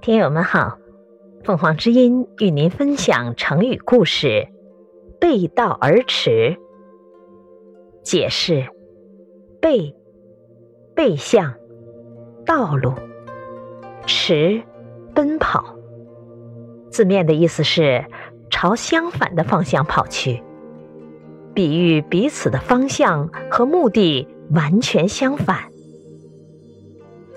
[0.00, 0.78] 听友们好，
[1.42, 4.48] 凤凰之音与您分享成语故事
[5.20, 6.56] “背道而驰”。
[8.02, 8.68] 解释：
[9.60, 9.94] 背，
[10.94, 11.52] 背向，
[12.46, 12.94] 道路，
[14.06, 14.62] 驰，
[15.14, 15.74] 奔跑。
[16.90, 18.04] 字面的意思是
[18.50, 20.42] 朝相反的方向跑去，
[21.52, 25.58] 比喻彼此的方向和目的完全相反。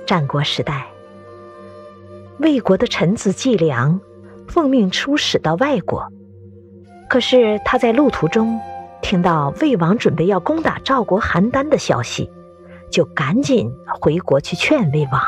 [0.05, 0.90] 战国时代。
[2.41, 3.99] 魏国的臣子季梁
[4.47, 6.11] 奉命出使到外国，
[7.07, 8.59] 可是他在路途中
[8.99, 12.31] 听到魏王准备要攻打赵国邯郸的消息，
[12.89, 15.21] 就赶紧回国去劝魏王。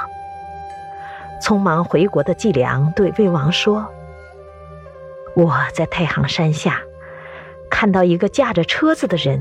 [1.40, 3.88] 匆忙回国的季梁对魏王说
[5.38, 6.82] ：“我在太行山下
[7.70, 9.40] 看到一个驾着车子的人，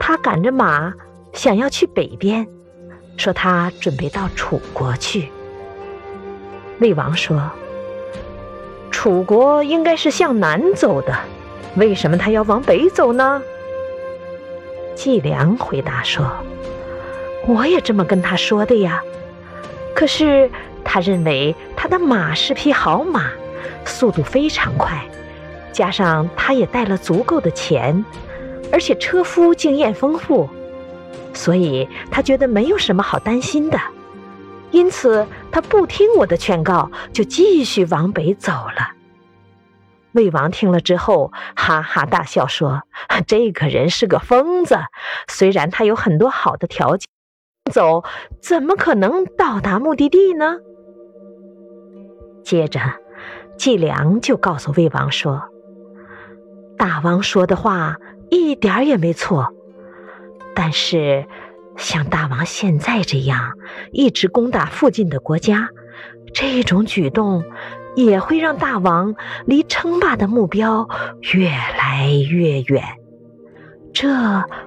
[0.00, 0.94] 他赶着马
[1.34, 2.48] 想要去北边，
[3.18, 5.30] 说他准备到楚国去。”
[6.78, 7.50] 魏王说
[8.90, 11.14] ：“楚国应该是向南走的，
[11.76, 13.42] 为什么他要往北走呢？”
[14.94, 16.30] 季梁回答说
[17.46, 19.02] ：“我也这么跟他说的呀。
[19.94, 20.50] 可是
[20.84, 23.30] 他认为他的马是匹好马，
[23.84, 25.02] 速度非常快，
[25.72, 28.04] 加上他也带了足够的钱，
[28.70, 30.48] 而且车夫经验丰富，
[31.32, 33.80] 所以他觉得没有什么好担心的。”
[34.76, 38.92] 因此，他不听我的劝告，就继续往北走了。
[40.12, 42.82] 魏王听了之后，哈哈大笑说
[43.26, 44.76] ：“这个人是个疯子，
[45.28, 47.08] 虽然他有很多好的条件，
[47.72, 48.04] 走
[48.42, 50.58] 怎么可能到达目的地呢？”
[52.44, 52.78] 接着，
[53.56, 55.48] 季梁就告诉魏王说
[56.76, 57.96] ：“大王说的话
[58.28, 59.54] 一点也没错，
[60.54, 61.24] 但是……”
[61.76, 63.52] 像大王现在这样
[63.92, 65.68] 一直攻打附近的国家，
[66.32, 67.44] 这种举动
[67.94, 69.14] 也会让大王
[69.46, 70.88] 离称霸的目标
[71.34, 72.82] 越来越远。
[73.92, 74.08] 这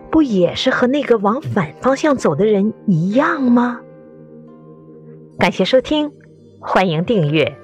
[0.09, 3.79] 不也是和那个往反方向走的人一样吗？
[5.38, 6.12] 感谢收听，
[6.59, 7.56] 欢迎订阅。